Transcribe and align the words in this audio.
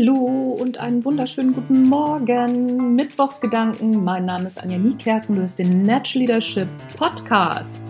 Hallo 0.00 0.56
und 0.58 0.78
einen 0.78 1.04
wunderschönen 1.04 1.52
guten 1.52 1.82
Morgen. 1.82 2.94
Mittwochsgedanken. 2.94 4.02
Mein 4.02 4.24
Name 4.24 4.46
ist 4.46 4.58
Anja 4.58 4.78
Niekerken. 4.78 5.36
Du 5.36 5.42
hast 5.42 5.58
den 5.58 5.82
Natural 5.82 6.20
Leadership 6.24 6.68
Podcast. 6.96 7.82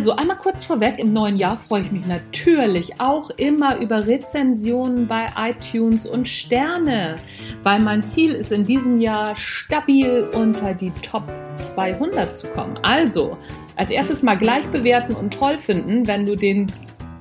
Also 0.00 0.16
einmal 0.16 0.38
kurz 0.38 0.64
vorweg, 0.64 0.98
im 0.98 1.12
neuen 1.12 1.36
Jahr 1.36 1.58
freue 1.58 1.82
ich 1.82 1.92
mich 1.92 2.06
natürlich 2.06 3.02
auch 3.02 3.28
immer 3.28 3.76
über 3.80 4.06
Rezensionen 4.06 5.06
bei 5.06 5.26
iTunes 5.36 6.06
und 6.06 6.26
Sterne, 6.26 7.16
weil 7.64 7.82
mein 7.82 8.02
Ziel 8.02 8.32
ist 8.32 8.50
in 8.50 8.64
diesem 8.64 9.02
Jahr 9.02 9.36
stabil 9.36 10.26
unter 10.34 10.72
die 10.72 10.90
Top 11.02 11.24
200 11.56 12.34
zu 12.34 12.48
kommen. 12.48 12.78
Also 12.82 13.36
als 13.76 13.90
erstes 13.90 14.22
mal 14.22 14.38
gleich 14.38 14.66
bewerten 14.68 15.14
und 15.14 15.34
toll 15.34 15.58
finden, 15.58 16.06
wenn 16.06 16.24
du 16.24 16.34
den 16.34 16.68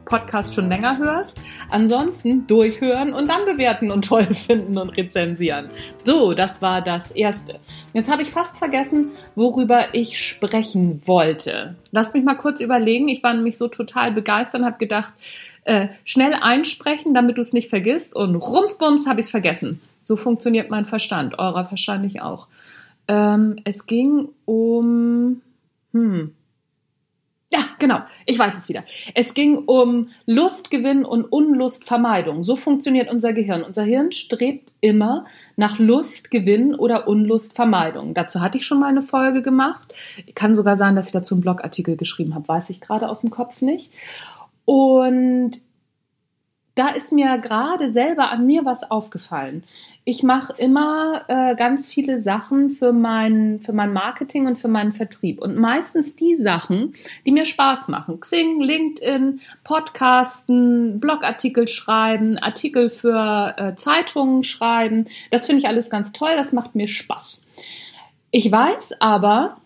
Podcast 0.09 0.55
schon 0.55 0.69
länger 0.69 0.97
hörst. 0.97 1.39
Ansonsten 1.69 2.47
durchhören 2.47 3.13
und 3.13 3.29
dann 3.29 3.45
bewerten 3.45 3.91
und 3.91 4.05
toll 4.05 4.33
finden 4.33 4.77
und 4.77 4.89
rezensieren. 4.89 5.69
So, 6.03 6.33
das 6.33 6.61
war 6.61 6.81
das 6.81 7.11
Erste. 7.11 7.59
Jetzt 7.93 8.11
habe 8.11 8.23
ich 8.23 8.31
fast 8.31 8.57
vergessen, 8.57 9.11
worüber 9.35 9.93
ich 9.93 10.19
sprechen 10.19 11.01
wollte. 11.05 11.75
Lass 11.91 12.13
mich 12.13 12.23
mal 12.23 12.35
kurz 12.35 12.59
überlegen. 12.59 13.07
Ich 13.07 13.23
war 13.23 13.33
nämlich 13.33 13.57
so 13.57 13.67
total 13.67 14.11
begeistert 14.11 14.61
und 14.61 14.67
habe 14.67 14.77
gedacht, 14.77 15.13
äh, 15.63 15.87
schnell 16.03 16.33
einsprechen, 16.33 17.13
damit 17.13 17.37
du 17.37 17.41
es 17.41 17.53
nicht 17.53 17.69
vergisst. 17.69 18.15
Und 18.15 18.35
rumsbums 18.35 19.07
habe 19.07 19.19
ich 19.19 19.27
es 19.27 19.31
vergessen. 19.31 19.79
So 20.01 20.15
funktioniert 20.15 20.71
mein 20.71 20.85
Verstand. 20.85 21.37
Eurer 21.37 21.69
wahrscheinlich 21.69 22.21
auch. 22.21 22.47
Ähm, 23.07 23.57
es 23.63 23.85
ging 23.85 24.29
um... 24.45 25.41
Hm, 25.93 26.33
genau. 27.79 28.01
Ich 28.25 28.37
weiß 28.37 28.57
es 28.57 28.69
wieder. 28.69 28.83
Es 29.15 29.33
ging 29.33 29.57
um 29.57 30.09
Lustgewinn 30.25 31.05
und 31.05 31.25
Unlustvermeidung. 31.25 32.43
So 32.43 32.55
funktioniert 32.55 33.09
unser 33.11 33.33
Gehirn. 33.33 33.63
Unser 33.63 33.83
Hirn 33.83 34.11
strebt 34.11 34.71
immer 34.81 35.25
nach 35.55 35.79
Lustgewinn 35.79 36.75
oder 36.75 37.07
Unlustvermeidung. 37.07 38.13
Dazu 38.13 38.41
hatte 38.41 38.57
ich 38.57 38.65
schon 38.65 38.79
mal 38.79 38.87
eine 38.87 39.01
Folge 39.01 39.41
gemacht. 39.41 39.93
Kann 40.35 40.55
sogar 40.55 40.77
sein, 40.77 40.95
dass 40.95 41.07
ich 41.07 41.13
dazu 41.13 41.35
einen 41.35 41.41
Blogartikel 41.41 41.97
geschrieben 41.97 42.35
habe. 42.35 42.47
Weiß 42.47 42.69
ich 42.69 42.81
gerade 42.81 43.09
aus 43.09 43.21
dem 43.21 43.29
Kopf 43.29 43.61
nicht. 43.61 43.91
Und 44.65 45.61
da 46.79 46.89
ist 46.89 47.11
mir 47.11 47.37
gerade 47.37 47.91
selber 47.91 48.31
an 48.31 48.45
mir 48.45 48.65
was 48.65 48.89
aufgefallen 48.89 49.63
ich 50.09 50.23
mache 50.23 50.53
immer 50.57 51.23
äh, 51.27 51.55
ganz 51.55 51.87
viele 51.87 52.19
Sachen 52.19 52.71
für 52.71 52.93
mein, 52.93 53.59
für 53.59 53.73
mein 53.73 53.93
Marketing 53.93 54.47
und 54.47 54.57
für 54.57 54.67
meinen 54.67 54.91
Vertrieb. 54.91 55.39
Und 55.39 55.55
meistens 55.55 56.15
die 56.15 56.33
Sachen, 56.33 56.93
die 57.27 57.31
mir 57.31 57.45
Spaß 57.45 57.89
machen. 57.89 58.19
Xing, 58.19 58.59
LinkedIn, 58.59 59.39
Podcasten, 59.63 60.99
Blogartikel 60.99 61.67
schreiben, 61.67 62.39
Artikel 62.39 62.89
für 62.89 63.53
äh, 63.57 63.75
Zeitungen 63.75 64.43
schreiben. 64.43 65.05
Das 65.29 65.45
finde 65.45 65.59
ich 65.59 65.67
alles 65.67 65.91
ganz 65.91 66.11
toll, 66.11 66.31
das 66.35 66.53
macht 66.53 66.73
mir 66.73 66.87
Spaß. 66.87 67.41
Ich 68.31 68.51
weiß 68.51 68.93
aber, 68.99 69.57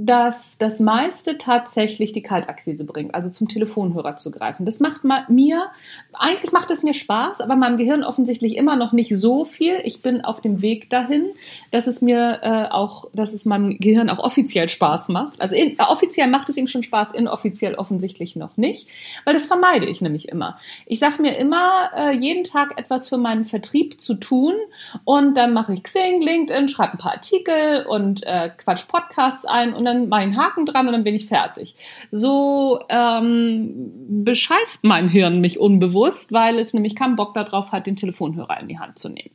dass 0.00 0.56
das 0.58 0.78
meiste 0.78 1.38
tatsächlich 1.38 2.12
die 2.12 2.22
Kaltakquise 2.22 2.84
bringt, 2.84 3.16
also 3.16 3.30
zum 3.30 3.48
Telefonhörer 3.48 4.16
zu 4.16 4.30
greifen. 4.30 4.64
Das 4.64 4.78
macht 4.78 5.02
mir, 5.28 5.66
eigentlich 6.12 6.52
macht 6.52 6.70
es 6.70 6.84
mir 6.84 6.94
Spaß, 6.94 7.40
aber 7.40 7.56
meinem 7.56 7.78
Gehirn 7.78 8.04
offensichtlich 8.04 8.56
immer 8.56 8.76
noch 8.76 8.92
nicht 8.92 9.16
so 9.16 9.44
viel. 9.44 9.80
Ich 9.82 10.00
bin 10.00 10.24
auf 10.24 10.40
dem 10.40 10.62
Weg 10.62 10.88
dahin, 10.88 11.24
dass 11.72 11.88
es 11.88 12.00
mir 12.00 12.38
äh, 12.42 12.70
auch, 12.70 13.06
dass 13.12 13.32
es 13.32 13.44
meinem 13.44 13.76
Gehirn 13.80 14.08
auch 14.08 14.20
offiziell 14.20 14.68
Spaß 14.68 15.08
macht. 15.08 15.40
Also 15.40 15.56
in, 15.56 15.72
äh, 15.72 15.82
offiziell 15.88 16.28
macht 16.28 16.48
es 16.48 16.56
ihm 16.56 16.68
schon 16.68 16.84
Spaß, 16.84 17.10
inoffiziell 17.10 17.74
offensichtlich 17.74 18.36
noch 18.36 18.56
nicht, 18.56 18.88
weil 19.24 19.34
das 19.34 19.46
vermeide 19.46 19.86
ich 19.86 20.00
nämlich 20.00 20.28
immer. 20.28 20.60
Ich 20.86 21.00
sage 21.00 21.20
mir 21.20 21.36
immer, 21.36 21.90
äh, 21.96 22.14
jeden 22.14 22.44
Tag 22.44 22.78
etwas 22.78 23.08
für 23.08 23.18
meinen 23.18 23.46
Vertrieb 23.46 24.00
zu 24.00 24.14
tun 24.14 24.54
und 25.02 25.36
dann 25.36 25.52
mache 25.52 25.74
ich 25.74 25.82
Xing, 25.82 26.22
LinkedIn, 26.22 26.68
schreibe 26.68 26.92
ein 26.92 26.98
paar 26.98 27.14
Artikel 27.14 27.84
und 27.88 28.22
äh, 28.24 28.50
quatsch 28.56 28.86
Podcasts 28.86 29.44
ein 29.44 29.74
und 29.74 29.87
dann 29.88 30.08
mache 30.08 30.20
ich 30.20 30.26
einen 30.26 30.36
Haken 30.36 30.66
dran 30.66 30.86
und 30.86 30.92
dann 30.92 31.04
bin 31.04 31.14
ich 31.14 31.26
fertig. 31.26 31.74
So 32.10 32.80
ähm, 32.88 34.24
bescheißt 34.24 34.84
mein 34.84 35.08
Hirn 35.08 35.40
mich 35.40 35.58
unbewusst, 35.58 36.32
weil 36.32 36.58
es 36.58 36.74
nämlich 36.74 36.94
keinen 36.94 37.16
Bock 37.16 37.34
darauf 37.34 37.72
hat, 37.72 37.86
den 37.86 37.96
Telefonhörer 37.96 38.60
in 38.60 38.68
die 38.68 38.78
Hand 38.78 38.98
zu 38.98 39.08
nehmen. 39.08 39.30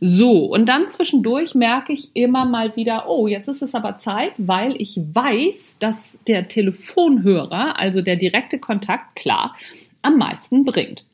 So, 0.00 0.46
und 0.46 0.66
dann 0.66 0.88
zwischendurch 0.88 1.54
merke 1.54 1.92
ich 1.92 2.10
immer 2.14 2.44
mal 2.44 2.74
wieder, 2.76 3.08
oh, 3.08 3.26
jetzt 3.26 3.48
ist 3.48 3.62
es 3.62 3.74
aber 3.74 3.98
Zeit, 3.98 4.32
weil 4.38 4.80
ich 4.80 4.98
weiß, 4.98 5.78
dass 5.78 6.18
der 6.26 6.48
Telefonhörer, 6.48 7.78
also 7.78 8.02
der 8.02 8.16
direkte 8.16 8.58
Kontakt, 8.58 9.16
klar, 9.16 9.54
am 10.02 10.16
meisten 10.16 10.64
bringt. 10.64 11.04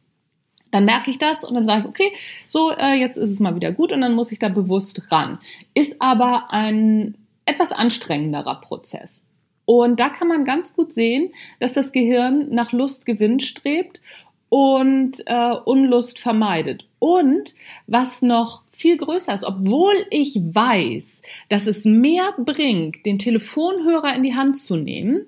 Dann 0.71 0.85
merke 0.85 1.11
ich 1.11 1.19
das 1.19 1.45
und 1.45 1.55
dann 1.55 1.67
sage 1.67 1.83
ich, 1.83 1.87
okay, 1.87 2.13
so, 2.47 2.71
äh, 2.71 2.95
jetzt 2.95 3.17
ist 3.17 3.31
es 3.31 3.41
mal 3.41 3.55
wieder 3.55 3.73
gut 3.73 3.93
und 3.93 4.01
dann 4.01 4.15
muss 4.15 4.33
ich 4.33 4.39
da 4.39 4.49
bewusst 4.49 5.11
ran. 5.11 5.39
Ist 5.75 5.97
aber 6.01 6.51
ein 6.51 7.17
etwas 7.47 7.73
anstrengenderer 7.73 8.61
Prozess. 8.61 9.23
Und 9.65 9.99
da 9.99 10.11
kann 10.11 10.29
man 10.29 10.45
ganz 10.45 10.75
gut 10.75 10.95
sehen, 10.95 11.33
dass 11.59 11.73
das 11.73 11.93
Gehirn 11.93 12.51
nach 12.51 12.73
Lustgewinn 12.73 13.41
strebt 13.41 14.01
und 14.49 15.23
äh, 15.27 15.55
Unlust 15.65 16.21
vermeidet. 16.21 16.87
Und 16.99 17.55
was 17.87 18.23
noch 18.23 18.63
viel 18.71 18.97
größer 18.97 19.35
ist, 19.35 19.45
obwohl 19.45 19.95
ich 20.11 20.37
weiß, 20.37 21.23
dass 21.49 21.67
es 21.67 21.85
mehr 21.85 22.35
bringt, 22.39 23.05
den 23.07 23.19
Telefonhörer 23.19 24.15
in 24.15 24.23
die 24.23 24.35
Hand 24.35 24.59
zu 24.59 24.77
nehmen, 24.77 25.27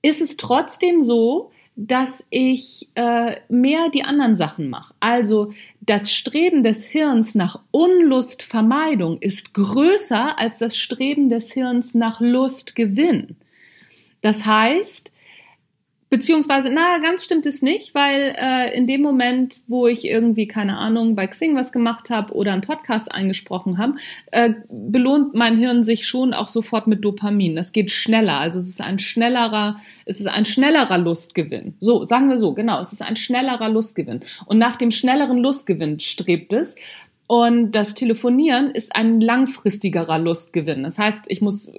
ist 0.00 0.20
es 0.20 0.36
trotzdem 0.36 1.02
so, 1.02 1.50
dass 1.76 2.24
ich 2.30 2.88
äh, 2.94 3.36
mehr 3.48 3.88
die 3.90 4.04
anderen 4.04 4.36
Sachen 4.36 4.70
mache. 4.70 4.94
Also 5.00 5.52
das 5.80 6.12
Streben 6.12 6.62
des 6.62 6.84
Hirns 6.84 7.34
nach 7.34 7.60
Unlustvermeidung 7.72 9.18
ist 9.20 9.54
größer 9.54 10.38
als 10.38 10.58
das 10.58 10.76
Streben 10.76 11.28
des 11.28 11.52
Hirns 11.52 11.94
nach 11.94 12.20
Lustgewinn. 12.20 13.36
Das 14.20 14.46
heißt, 14.46 15.10
Beziehungsweise, 16.14 16.70
na, 16.72 16.98
ganz 16.98 17.24
stimmt 17.24 17.44
es 17.44 17.60
nicht, 17.60 17.92
weil 17.92 18.36
äh, 18.38 18.72
in 18.72 18.86
dem 18.86 19.02
Moment, 19.02 19.62
wo 19.66 19.88
ich 19.88 20.04
irgendwie, 20.04 20.46
keine 20.46 20.78
Ahnung, 20.78 21.16
bei 21.16 21.26
Xing 21.26 21.56
was 21.56 21.72
gemacht 21.72 22.08
habe 22.08 22.32
oder 22.34 22.52
einen 22.52 22.62
Podcast 22.62 23.10
eingesprochen 23.10 23.78
habe, 23.78 23.94
äh, 24.30 24.54
belohnt 24.68 25.34
mein 25.34 25.56
Hirn 25.56 25.82
sich 25.82 26.06
schon 26.06 26.32
auch 26.32 26.46
sofort 26.46 26.86
mit 26.86 27.04
Dopamin. 27.04 27.56
Das 27.56 27.72
geht 27.72 27.90
schneller. 27.90 28.38
Also 28.38 28.60
es 28.60 28.68
ist 28.68 28.80
ein 28.80 29.00
schnellerer, 29.00 29.80
es 30.04 30.20
ist 30.20 30.28
ein 30.28 30.44
schnellerer 30.44 30.98
Lustgewinn. 30.98 31.74
So, 31.80 32.04
sagen 32.04 32.30
wir 32.30 32.38
so, 32.38 32.54
genau, 32.54 32.80
es 32.80 32.92
ist 32.92 33.02
ein 33.02 33.16
schnellerer 33.16 33.68
Lustgewinn. 33.68 34.20
Und 34.46 34.58
nach 34.58 34.76
dem 34.76 34.92
schnelleren 34.92 35.38
Lustgewinn 35.38 35.98
strebt 35.98 36.52
es. 36.52 36.76
Und 37.26 37.72
das 37.72 37.94
Telefonieren 37.94 38.70
ist 38.70 38.94
ein 38.94 39.20
langfristigerer 39.20 40.20
Lustgewinn. 40.20 40.84
Das 40.84 40.96
heißt, 40.96 41.24
ich 41.26 41.40
muss 41.40 41.72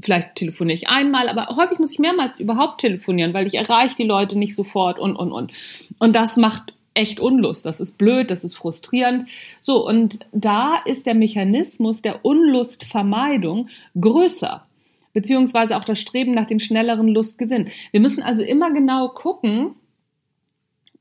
vielleicht 0.00 0.36
telefoniere 0.36 0.74
ich 0.74 0.88
einmal, 0.88 1.28
aber 1.28 1.54
häufig 1.56 1.78
muss 1.78 1.92
ich 1.92 1.98
mehrmals 1.98 2.38
überhaupt 2.38 2.80
telefonieren, 2.80 3.34
weil 3.34 3.46
ich 3.46 3.54
erreiche 3.54 3.96
die 3.96 4.04
Leute 4.04 4.38
nicht 4.38 4.56
sofort 4.56 4.98
und, 4.98 5.16
und, 5.16 5.32
und. 5.32 5.52
Und 5.98 6.16
das 6.16 6.36
macht 6.36 6.72
echt 6.94 7.20
Unlust. 7.20 7.66
Das 7.66 7.80
ist 7.80 7.98
blöd, 7.98 8.30
das 8.30 8.44
ist 8.44 8.54
frustrierend. 8.54 9.28
So, 9.60 9.86
und 9.86 10.20
da 10.32 10.76
ist 10.84 11.06
der 11.06 11.14
Mechanismus 11.14 12.02
der 12.02 12.24
Unlustvermeidung 12.24 13.68
größer. 14.00 14.64
Beziehungsweise 15.12 15.76
auch 15.76 15.84
das 15.84 15.98
Streben 15.98 16.34
nach 16.34 16.46
dem 16.46 16.60
schnelleren 16.60 17.08
Lustgewinn. 17.08 17.68
Wir 17.90 18.00
müssen 18.00 18.22
also 18.22 18.44
immer 18.44 18.72
genau 18.72 19.08
gucken, 19.08 19.74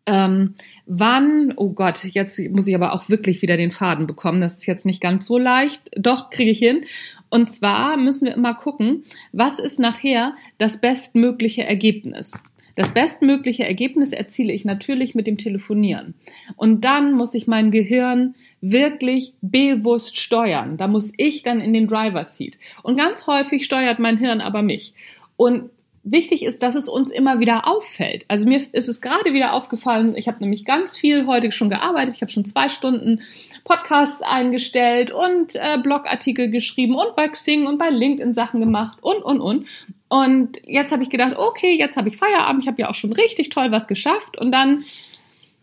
ähm, 0.09 0.55
wann, 0.87 1.53
oh 1.55 1.69
Gott, 1.69 2.03
jetzt 2.03 2.39
muss 2.49 2.67
ich 2.67 2.73
aber 2.73 2.93
auch 2.93 3.09
wirklich 3.09 3.43
wieder 3.43 3.57
den 3.57 3.69
Faden 3.69 4.07
bekommen. 4.07 4.41
Das 4.41 4.55
ist 4.55 4.65
jetzt 4.65 4.85
nicht 4.85 5.01
ganz 5.01 5.27
so 5.27 5.37
leicht. 5.37 5.83
Doch, 5.95 6.31
kriege 6.31 6.49
ich 6.49 6.57
hin. 6.57 6.83
Und 7.29 7.51
zwar 7.51 7.95
müssen 7.95 8.25
wir 8.25 8.33
immer 8.33 8.55
gucken, 8.55 9.03
was 9.31 9.59
ist 9.59 9.77
nachher 9.77 10.33
das 10.57 10.81
bestmögliche 10.81 11.63
Ergebnis. 11.63 12.31
Das 12.73 12.91
bestmögliche 12.91 13.65
Ergebnis 13.65 14.11
erziele 14.11 14.51
ich 14.51 14.65
natürlich 14.65 15.13
mit 15.13 15.27
dem 15.27 15.37
Telefonieren. 15.37 16.15
Und 16.55 16.85
dann 16.85 17.13
muss 17.13 17.35
ich 17.35 17.45
mein 17.45 17.69
Gehirn 17.69 18.33
wirklich 18.61 19.33
bewusst 19.41 20.17
steuern. 20.17 20.77
Da 20.77 20.87
muss 20.87 21.13
ich 21.17 21.43
dann 21.43 21.59
in 21.59 21.73
den 21.73 21.85
Driver 21.85 22.23
Seat. 22.23 22.57
Und 22.81 22.97
ganz 22.97 23.27
häufig 23.27 23.63
steuert 23.63 23.99
mein 23.99 24.17
Hirn 24.17 24.41
aber 24.41 24.63
mich. 24.63 24.95
Und 25.35 25.69
wichtig 26.03 26.43
ist, 26.43 26.63
dass 26.63 26.75
es 26.75 26.87
uns 26.87 27.11
immer 27.11 27.39
wieder 27.39 27.67
auffällt. 27.67 28.25
Also 28.27 28.47
mir 28.47 28.61
ist 28.71 28.87
es 28.87 29.01
gerade 29.01 29.33
wieder 29.33 29.53
aufgefallen, 29.53 30.15
ich 30.15 30.27
habe 30.27 30.39
nämlich 30.39 30.65
ganz 30.65 30.97
viel 30.97 31.27
heute 31.27 31.51
schon 31.51 31.69
gearbeitet, 31.69 32.15
ich 32.15 32.21
habe 32.21 32.31
schon 32.31 32.45
zwei 32.45 32.69
Stunden 32.69 33.21
Podcasts 33.63 34.21
eingestellt 34.21 35.11
und 35.11 35.55
äh, 35.55 35.77
Blogartikel 35.81 36.49
geschrieben 36.49 36.95
und 36.95 37.15
bei 37.15 37.27
Xing 37.27 37.67
und 37.67 37.77
bei 37.77 37.89
LinkedIn 37.89 38.33
Sachen 38.33 38.59
gemacht 38.59 38.99
und, 39.01 39.23
und, 39.23 39.41
und. 39.41 39.67
Und 40.07 40.59
jetzt 40.65 40.91
habe 40.91 41.03
ich 41.03 41.09
gedacht, 41.09 41.35
okay, 41.37 41.77
jetzt 41.77 41.95
habe 41.95 42.07
ich 42.07 42.17
Feierabend, 42.17 42.63
ich 42.63 42.67
habe 42.67 42.81
ja 42.81 42.89
auch 42.89 42.95
schon 42.95 43.13
richtig 43.13 43.49
toll 43.49 43.71
was 43.71 43.87
geschafft 43.87 44.37
und 44.39 44.51
dann 44.51 44.83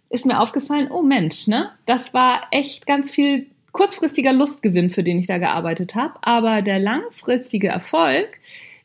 ist 0.08 0.24
mir 0.24 0.40
aufgefallen, 0.40 0.88
oh 0.90 1.02
Mensch, 1.02 1.48
ne, 1.48 1.70
das 1.84 2.14
war 2.14 2.42
echt 2.52 2.86
ganz 2.86 3.10
viel 3.10 3.46
kurzfristiger 3.72 4.32
Lustgewinn, 4.32 4.88
für 4.88 5.02
den 5.02 5.18
ich 5.18 5.26
da 5.26 5.38
gearbeitet 5.38 5.94
habe, 5.94 6.14
aber 6.22 6.62
der 6.62 6.78
langfristige 6.78 7.68
Erfolg, 7.68 8.38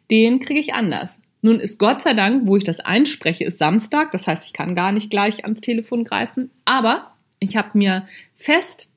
den 0.09 0.39
kriege 0.39 0.59
ich 0.59 0.73
anders. 0.73 1.17
Nun 1.41 1.59
ist 1.59 1.77
Gott 1.79 2.01
sei 2.01 2.13
Dank, 2.13 2.47
wo 2.47 2.57
ich 2.57 2.63
das 2.63 2.79
einspreche, 2.79 3.43
ist 3.45 3.59
Samstag, 3.59 4.11
das 4.11 4.27
heißt, 4.27 4.45
ich 4.45 4.53
kann 4.53 4.75
gar 4.75 4.91
nicht 4.91 5.09
gleich 5.09 5.43
ans 5.43 5.61
Telefon 5.61 6.03
greifen, 6.03 6.51
aber 6.65 7.13
ich 7.39 7.57
habe 7.57 7.77
mir 7.77 8.05
fest 8.35 8.91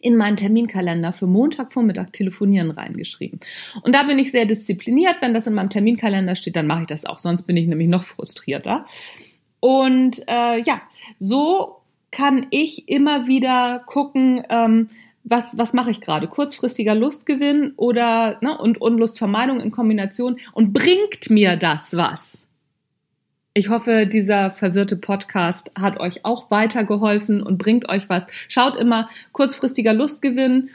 in 0.00 0.16
meinen 0.16 0.36
Terminkalender 0.36 1.14
für 1.14 1.26
Montagvormittag 1.26 2.12
telefonieren 2.12 2.70
reingeschrieben. 2.70 3.40
Und 3.82 3.94
da 3.94 4.02
bin 4.02 4.18
ich 4.18 4.30
sehr 4.30 4.44
diszipliniert. 4.44 5.16
Wenn 5.20 5.32
das 5.32 5.46
in 5.46 5.54
meinem 5.54 5.70
Terminkalender 5.70 6.36
steht, 6.36 6.56
dann 6.56 6.66
mache 6.66 6.82
ich 6.82 6.86
das 6.88 7.06
auch. 7.06 7.16
Sonst 7.16 7.44
bin 7.44 7.56
ich 7.56 7.66
nämlich 7.66 7.88
noch 7.88 8.04
frustrierter. 8.04 8.84
Und 9.60 10.22
äh, 10.28 10.60
ja, 10.60 10.82
so 11.18 11.76
kann 12.10 12.48
ich 12.50 12.86
immer 12.90 13.26
wieder 13.26 13.82
gucken, 13.86 14.42
ähm, 14.50 14.90
was, 15.24 15.56
was 15.56 15.72
mache 15.72 15.90
ich 15.90 16.00
gerade? 16.00 16.28
Kurzfristiger 16.28 16.94
Lustgewinn 16.94 17.72
oder 17.76 18.38
ne, 18.42 18.56
und 18.56 18.80
Unlustvermeidung 18.80 19.60
in 19.60 19.70
Kombination 19.70 20.36
und 20.52 20.72
bringt 20.72 21.30
mir 21.30 21.56
das 21.56 21.96
was? 21.96 22.46
Ich 23.54 23.70
hoffe, 23.70 24.06
dieser 24.06 24.50
verwirrte 24.50 24.96
Podcast 24.96 25.70
hat 25.78 25.98
euch 26.00 26.24
auch 26.24 26.50
weitergeholfen 26.50 27.42
und 27.42 27.56
bringt 27.56 27.88
euch 27.88 28.08
was. 28.08 28.26
Schaut 28.48 28.76
immer 28.76 29.08
kurzfristiger 29.32 29.94
Lustgewinn, 29.94 30.70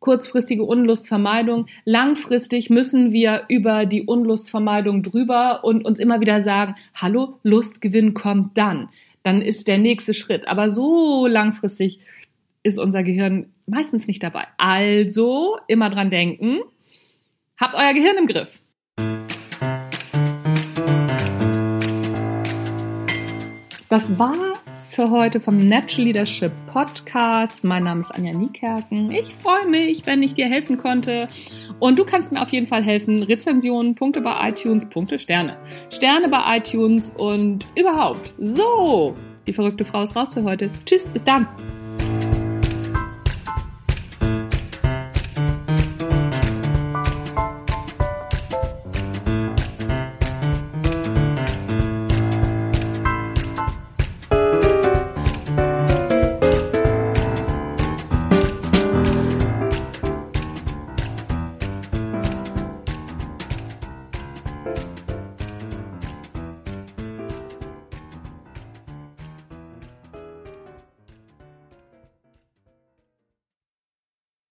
kurzfristige 0.00 0.64
Unlustvermeidung. 0.64 1.66
Langfristig 1.84 2.68
müssen 2.68 3.12
wir 3.12 3.44
über 3.48 3.86
die 3.86 4.02
Unlustvermeidung 4.02 5.04
drüber 5.04 5.64
und 5.64 5.84
uns 5.86 5.98
immer 6.00 6.20
wieder 6.20 6.40
sagen, 6.40 6.74
hallo, 6.94 7.38
Lustgewinn 7.44 8.12
kommt 8.12 8.58
dann. 8.58 8.88
Dann 9.22 9.40
ist 9.40 9.68
der 9.68 9.78
nächste 9.78 10.12
Schritt. 10.12 10.48
Aber 10.48 10.68
so 10.68 11.26
langfristig 11.28 12.00
ist 12.66 12.78
unser 12.78 13.04
Gehirn 13.04 13.52
meistens 13.66 14.08
nicht 14.08 14.22
dabei. 14.22 14.44
Also 14.58 15.56
immer 15.68 15.88
dran 15.88 16.10
denken, 16.10 16.58
habt 17.58 17.74
euer 17.76 17.94
Gehirn 17.94 18.16
im 18.18 18.26
Griff. 18.26 18.60
Das 23.88 24.18
war's 24.18 24.88
für 24.90 25.10
heute 25.10 25.38
vom 25.38 25.58
Natural 25.58 26.06
Leadership 26.06 26.50
Podcast. 26.72 27.62
Mein 27.62 27.84
Name 27.84 28.00
ist 28.00 28.10
Anja 28.10 28.36
Niekerken. 28.36 29.12
Ich 29.12 29.32
freue 29.32 29.68
mich, 29.68 30.04
wenn 30.06 30.24
ich 30.24 30.34
dir 30.34 30.46
helfen 30.46 30.76
konnte. 30.76 31.28
Und 31.78 32.00
du 32.00 32.04
kannst 32.04 32.32
mir 32.32 32.42
auf 32.42 32.50
jeden 32.50 32.66
Fall 32.66 32.82
helfen. 32.82 33.22
Rezensionen, 33.22 33.94
Punkte 33.94 34.20
bei 34.20 34.48
iTunes, 34.48 34.86
Punkte, 34.86 35.20
Sterne. 35.20 35.56
Sterne 35.88 36.28
bei 36.28 36.58
iTunes 36.58 37.10
und 37.10 37.64
überhaupt. 37.78 38.32
So, 38.40 39.16
die 39.46 39.52
verrückte 39.52 39.84
Frau 39.84 40.02
ist 40.02 40.16
raus 40.16 40.34
für 40.34 40.42
heute. 40.42 40.68
Tschüss, 40.84 41.10
bis 41.10 41.22
dann. 41.22 41.46